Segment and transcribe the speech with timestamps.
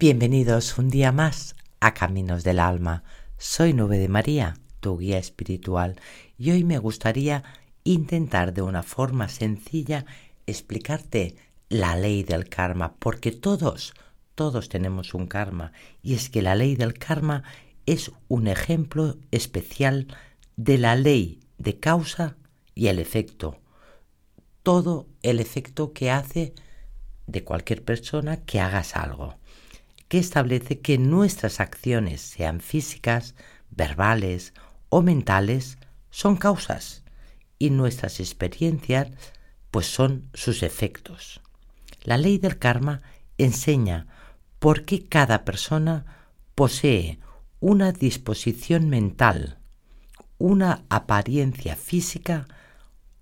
[0.00, 3.02] Bienvenidos un día más a Caminos del Alma.
[3.36, 6.00] Soy Nube de María, tu guía espiritual,
[6.38, 7.42] y hoy me gustaría
[7.82, 10.06] intentar de una forma sencilla
[10.46, 11.34] explicarte
[11.68, 13.92] la ley del karma, porque todos,
[14.36, 17.42] todos tenemos un karma, y es que la ley del karma
[17.84, 20.06] es un ejemplo especial
[20.54, 22.36] de la ley de causa
[22.72, 23.58] y el efecto.
[24.62, 26.54] Todo el efecto que hace
[27.26, 29.34] de cualquier persona que hagas algo
[30.08, 33.34] que establece que nuestras acciones, sean físicas,
[33.70, 34.54] verbales
[34.88, 35.78] o mentales,
[36.10, 37.04] son causas
[37.58, 39.08] y nuestras experiencias
[39.70, 41.40] pues son sus efectos.
[42.02, 43.02] La ley del karma
[43.36, 44.06] enseña
[44.58, 46.06] por qué cada persona
[46.54, 47.18] posee
[47.60, 49.58] una disposición mental,
[50.38, 52.46] una apariencia física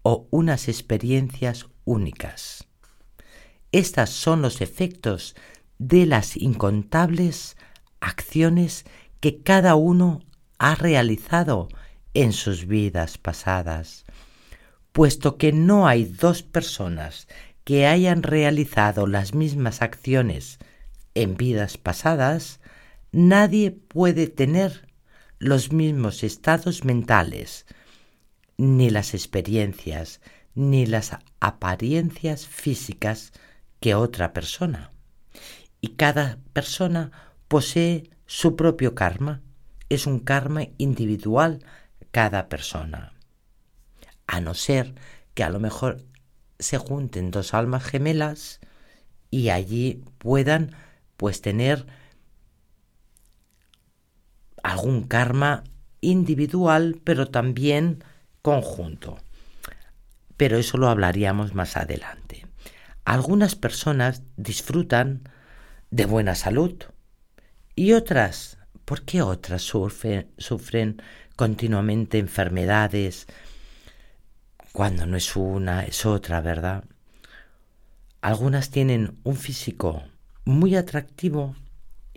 [0.03, 2.67] o unas experiencias únicas.
[3.73, 5.35] Estas son los efectos
[5.79, 7.57] de las incontables
[8.01, 8.85] acciones
[9.21, 10.21] que cada uno
[10.59, 11.69] ha realizado
[12.15, 14.05] en sus vidas pasadas.
[14.93, 17.29] Puesto que no hay dos personas
[17.65, 20.59] que hayan realizado las mismas acciones
[21.15, 22.61] en vidas pasadas,
[23.13, 24.89] nadie puede tener
[25.39, 27.67] los mismos estados mentales,
[28.57, 30.21] ni las experiencias,
[30.55, 33.33] ni las apariencias físicas
[33.81, 34.91] que otra persona
[35.81, 37.11] y cada persona
[37.49, 39.43] posee su propio karma.
[39.89, 41.65] Es un karma individual
[42.11, 43.13] cada persona.
[44.27, 44.95] A no ser
[45.35, 46.05] que a lo mejor
[46.59, 48.61] se junten dos almas gemelas
[49.31, 50.75] y allí puedan
[51.17, 51.87] pues tener
[54.63, 55.65] algún karma
[56.01, 58.03] individual pero también
[58.43, 59.19] conjunto.
[60.37, 62.47] Pero eso lo hablaríamos más adelante.
[63.05, 65.29] Algunas personas disfrutan
[65.97, 66.75] de buena salud.
[67.75, 71.01] Y otras, ¿por qué otras sufren, sufren
[71.37, 73.27] continuamente enfermedades
[74.73, 76.85] cuando no es una, es otra, verdad?
[78.21, 80.03] Algunas tienen un físico
[80.45, 81.57] muy atractivo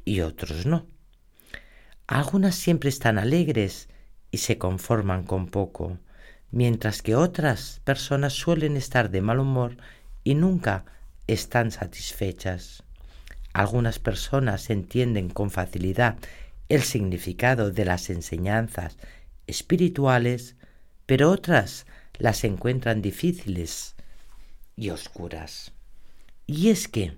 [0.04, 0.86] y otros no.
[2.06, 3.88] Algunas siempre están alegres
[4.30, 6.00] y se conforman con poco,
[6.52, 9.78] mientras que otras personas suelen estar de mal humor
[10.26, 10.84] y nunca
[11.28, 12.84] están satisfechas.
[13.54, 16.18] Algunas personas entienden con facilidad
[16.70, 18.98] el significado de las enseñanzas
[19.48, 20.56] espirituales,
[21.06, 21.88] pero otras
[22.18, 23.96] las encuentran difíciles
[24.76, 25.74] y oscuras.
[26.46, 27.18] Y es que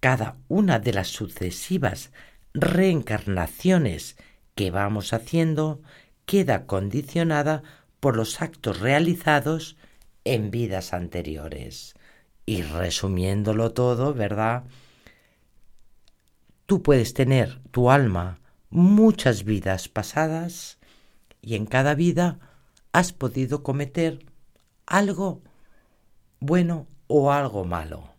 [0.00, 2.10] cada una de las sucesivas
[2.54, 4.16] reencarnaciones
[4.54, 5.80] que vamos haciendo
[6.26, 7.62] queda condicionada
[8.00, 9.76] por los actos realizados
[10.24, 11.94] en vidas anteriores.
[12.44, 14.64] Y resumiéndolo todo, ¿verdad?
[16.66, 18.40] Tú puedes tener tu alma
[18.70, 20.78] muchas vidas pasadas
[21.40, 22.38] y en cada vida
[22.92, 24.24] has podido cometer
[24.86, 25.42] algo
[26.40, 28.14] bueno o algo malo.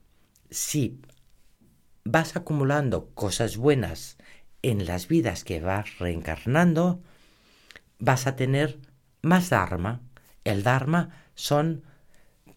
[0.49, 1.01] Si
[2.03, 4.17] vas acumulando cosas buenas
[4.61, 7.01] en las vidas que vas reencarnando,
[7.99, 8.79] vas a tener
[9.21, 10.01] más Dharma.
[10.43, 11.83] El Dharma son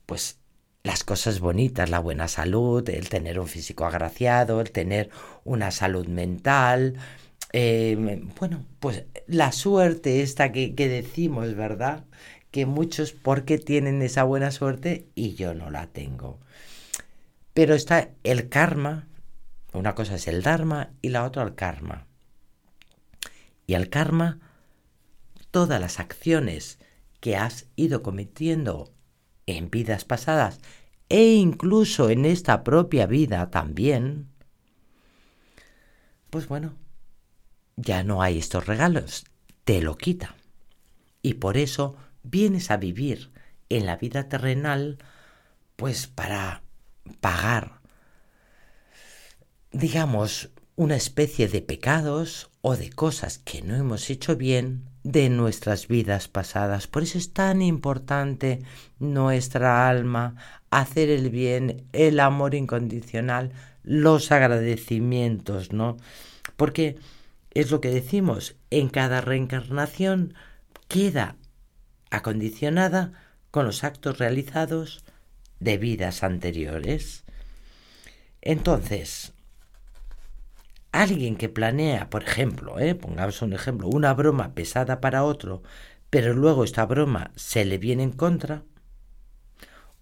[0.07, 0.39] pues
[0.87, 5.11] las cosas bonitas, la buena salud, el tener un físico agraciado, el tener
[5.43, 6.95] una salud mental,
[7.53, 12.05] em, bueno, pues la suerte esta que, que decimos, ¿verdad?
[12.53, 16.39] Que muchos porque tienen esa buena suerte y yo no la tengo.
[17.53, 19.09] Pero está el karma,
[19.73, 22.07] una cosa es el dharma y la otra el karma.
[23.67, 24.39] Y el karma,
[25.51, 26.79] todas las acciones
[27.19, 28.93] que has ido cometiendo
[29.47, 30.61] en vidas pasadas
[31.09, 34.29] e incluso en esta propia vida también,
[36.31, 36.75] pues bueno,
[37.77, 39.25] ya no hay estos regalos,
[39.65, 40.35] te lo quita.
[41.23, 43.31] Y por eso vienes a vivir
[43.69, 44.99] en la vida terrenal,
[45.77, 46.63] pues para
[47.21, 47.81] pagar,
[49.73, 55.87] digamos, una especie de pecados o de cosas que no hemos hecho bien de nuestras
[55.87, 56.89] vidas pasadas.
[56.89, 58.59] Por eso es tan importante
[58.99, 60.35] nuestra alma,
[60.71, 63.53] hacer el bien, el amor incondicional,
[63.85, 65.97] los agradecimientos, ¿no?
[66.57, 66.97] Porque
[67.55, 70.35] es lo que decimos, en cada reencarnación
[70.89, 71.37] queda
[72.11, 73.13] acondicionada
[73.53, 75.05] con los actos realizados
[75.61, 77.23] de vidas anteriores.
[78.43, 79.35] Entonces,
[80.97, 82.95] Alguien que planea, por ejemplo, ¿eh?
[82.95, 85.63] pongamos un ejemplo, una broma pesada para otro,
[86.09, 88.63] pero luego esta broma se le viene en contra,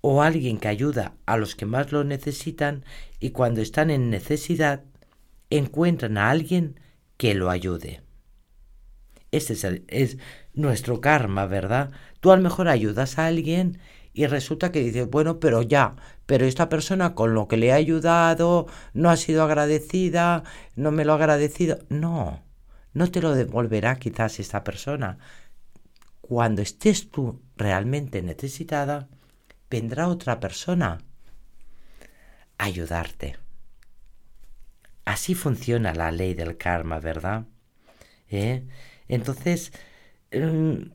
[0.00, 2.84] o alguien que ayuda a los que más lo necesitan
[3.18, 4.84] y cuando están en necesidad,
[5.50, 6.78] encuentran a alguien
[7.16, 8.02] que lo ayude.
[9.32, 10.18] Este es, es,
[10.52, 11.90] nuestro karma, ¿verdad?
[12.20, 13.80] Tú a lo mejor ayudas a alguien
[14.14, 17.74] y resulta que dices, bueno, pero ya, pero esta persona con lo que le ha
[17.74, 20.44] ayudado no ha sido agradecida,
[20.76, 21.80] no me lo ha agradecido.
[21.88, 22.44] No,
[22.92, 25.18] no te lo devolverá quizás esta persona.
[26.20, 29.08] Cuando estés tú realmente necesitada,
[29.68, 31.00] vendrá otra persona
[32.56, 33.36] a ayudarte.
[35.04, 37.46] Así funciona la ley del karma, ¿verdad?
[38.30, 38.64] ¿Eh?
[39.08, 39.72] Entonces,
[40.30, 40.92] em,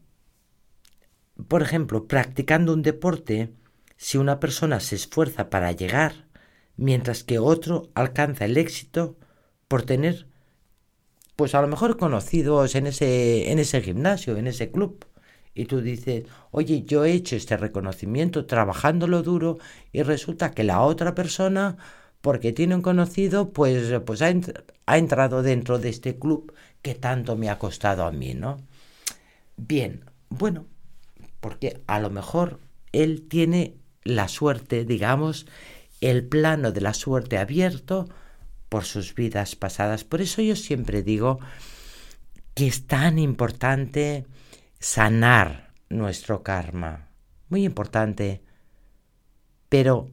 [1.48, 3.54] por ejemplo, practicando un deporte,
[3.98, 6.28] si una persona se esfuerza para llegar,
[6.76, 9.18] mientras que otro alcanza el éxito
[9.68, 10.28] por tener,
[11.36, 15.06] pues a lo mejor conocidos en ese, en ese gimnasio, en ese club.
[15.54, 19.58] Y tú dices, oye, yo he hecho este reconocimiento trabajándolo duro
[19.92, 21.78] y resulta que la otra persona,
[22.22, 24.34] porque tiene un conocido, pues, pues ha,
[24.86, 28.58] ha entrado dentro de este club que tanto me ha costado a mí, ¿no?
[29.58, 30.66] Bien, bueno,
[31.40, 32.60] porque a lo mejor
[32.92, 35.46] él tiene la suerte, digamos,
[36.02, 38.08] el plano de la suerte abierto
[38.70, 40.04] por sus vidas pasadas.
[40.04, 41.40] Por eso yo siempre digo
[42.54, 44.26] que es tan importante
[44.80, 47.08] sanar nuestro karma.
[47.50, 48.42] Muy importante,
[49.70, 50.10] pero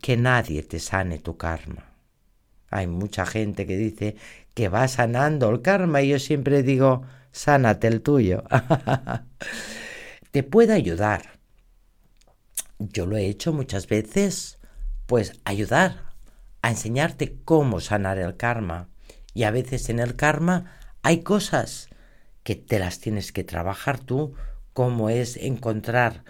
[0.00, 1.92] que nadie te sane tu karma.
[2.70, 4.16] Hay mucha gente que dice
[4.54, 7.02] que va sanando el karma y yo siempre digo,
[7.32, 8.44] sánate el tuyo.
[10.36, 11.38] te puede ayudar.
[12.78, 14.58] Yo lo he hecho muchas veces,
[15.06, 16.12] pues ayudar
[16.60, 18.90] a enseñarte cómo sanar el karma.
[19.32, 21.88] Y a veces en el karma hay cosas
[22.42, 24.34] que te las tienes que trabajar tú,
[24.74, 26.22] como es encontrar,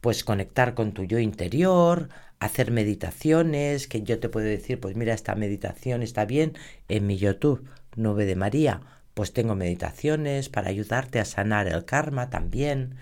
[0.00, 2.08] pues conectar con tu yo interior,
[2.38, 6.54] hacer meditaciones, que yo te puedo decir, pues mira, esta meditación está bien
[6.88, 8.80] en mi YouTube, Nube de María,
[9.12, 12.96] pues tengo meditaciones para ayudarte a sanar el karma también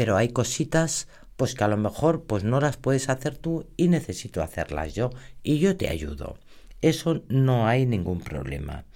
[0.00, 3.88] pero hay cositas pues que a lo mejor pues no las puedes hacer tú y
[3.88, 5.10] necesito hacerlas yo
[5.42, 6.38] y yo te ayudo.
[6.80, 8.86] Eso no hay ningún problema.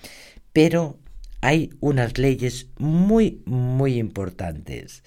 [0.54, 0.96] Pero
[1.42, 5.04] hay unas leyes muy muy importantes.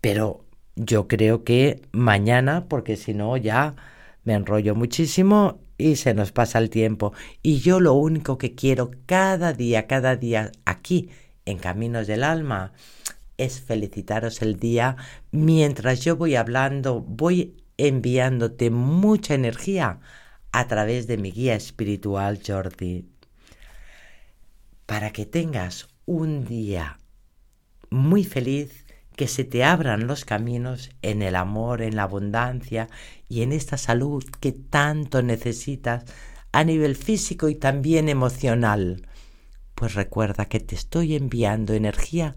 [0.00, 0.44] Pero
[0.76, 3.74] yo creo que mañana, porque si no ya
[4.22, 7.12] me enrollo muchísimo y se nos pasa el tiempo.
[7.42, 11.10] Y yo lo único que quiero cada día, cada día aquí
[11.44, 12.72] en Caminos del Alma
[13.44, 14.96] es felicitaros el día
[15.30, 20.00] mientras yo voy hablando, voy enviándote mucha energía
[20.52, 23.08] a través de mi guía espiritual Jordi.
[24.86, 26.98] Para que tengas un día
[27.90, 28.84] muy feliz,
[29.16, 32.88] que se te abran los caminos en el amor, en la abundancia
[33.28, 36.04] y en esta salud que tanto necesitas
[36.52, 39.06] a nivel físico y también emocional.
[39.74, 42.34] Pues recuerda que te estoy enviando energía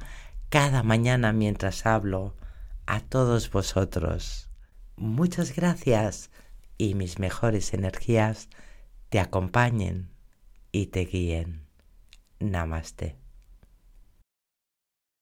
[0.53, 2.35] cada mañana mientras hablo
[2.85, 4.51] a todos vosotros.
[4.95, 6.29] Muchas gracias
[6.77, 8.49] y mis mejores energías
[9.09, 10.11] te acompañen
[10.71, 11.65] y te guíen.
[12.39, 13.22] Namaste.